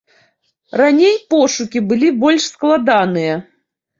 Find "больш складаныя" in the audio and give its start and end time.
2.23-3.33